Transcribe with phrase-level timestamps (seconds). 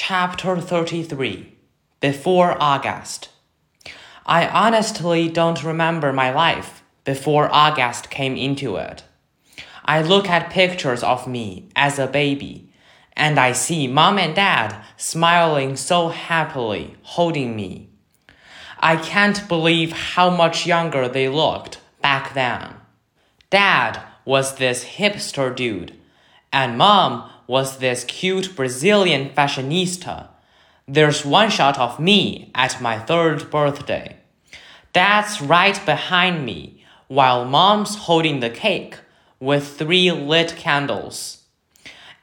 [0.00, 1.56] Chapter 33
[1.98, 3.30] Before August.
[4.24, 9.02] I honestly don't remember my life before August came into it.
[9.84, 12.72] I look at pictures of me as a baby,
[13.14, 17.90] and I see mom and dad smiling so happily, holding me.
[18.78, 22.72] I can't believe how much younger they looked back then.
[23.50, 25.98] Dad was this hipster dude,
[26.52, 30.28] and mom was this cute Brazilian fashionista.
[30.86, 34.16] There's one shot of me at my third birthday.
[34.92, 38.98] Dad's right behind me, while mom's holding the cake
[39.40, 41.44] with three lit candles.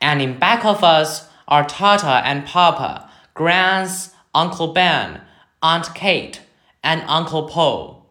[0.00, 5.20] And in back of us are Tata and Poppa, Grans, Uncle Ben,
[5.62, 6.40] Aunt Kate,
[6.82, 8.02] and Uncle Po.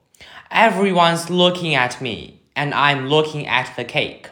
[0.49, 4.29] Everyone's looking at me, and I'm looking at the cake.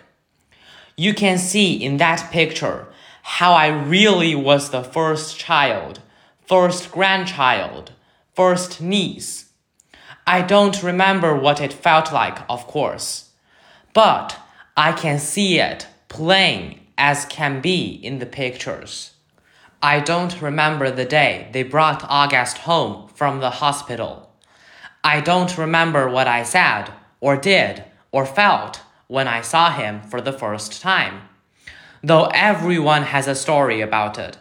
[1.00, 2.86] You can see in that picture
[3.22, 6.02] how I really was the first child,
[6.46, 7.94] first grandchild,
[8.34, 9.50] first niece.
[10.28, 13.30] I don't remember what it felt like, of course,
[13.94, 14.36] but
[14.76, 19.12] I can see it plain as can be in the pictures.
[19.82, 24.34] I don't remember the day they brought August home from the hospital.
[25.02, 26.92] I don't remember what I said,
[27.22, 31.24] or did, or felt when I saw him for the first time,
[32.04, 34.38] though everyone has a story about it.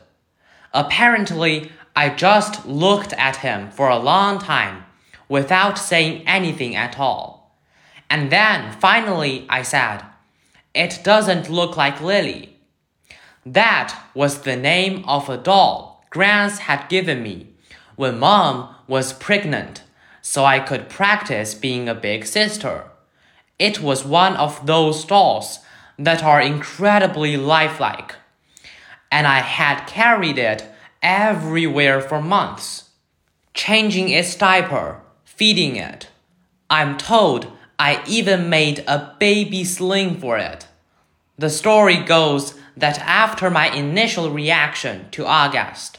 [0.72, 4.84] Apparently, I just looked at him for a long time
[5.28, 7.58] without saying anything at all.
[8.10, 10.02] And then finally I said,
[10.74, 12.56] It doesn't look like Lilly.
[13.46, 17.54] That was the name of a doll Grans had given me
[17.96, 19.82] when mom was pregnant
[20.20, 22.84] so I could practice being a big sister.
[23.58, 25.58] It was one of those dolls
[25.98, 28.14] that are incredibly lifelike,
[29.10, 30.64] and I had carried it
[31.02, 32.90] everywhere for months,
[33.54, 36.08] changing its diaper, feeding it.
[36.70, 40.66] I'm told I even made a baby sling for it.
[41.36, 45.98] The story goes that after my initial reaction to August,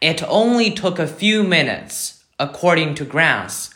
[0.00, 3.74] it only took a few minutes, according to Grans,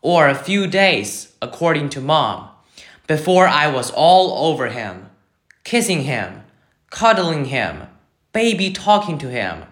[0.00, 2.48] or a few days, according to mom,
[3.06, 5.10] before I was all over him,
[5.64, 6.42] kissing him,
[6.90, 7.88] cuddling him,
[8.32, 9.64] baby talking to him.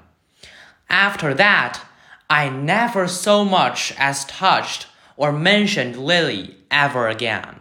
[0.88, 1.84] After that,
[2.28, 4.86] I never so much as touched
[5.16, 7.59] or mentioned Lilly ever again.